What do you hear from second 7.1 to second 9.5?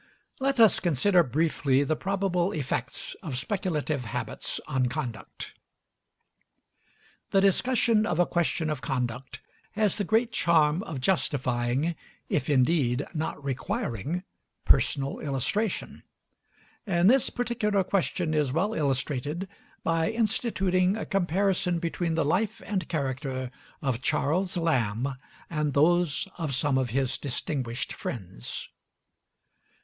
The discussion of a question of conduct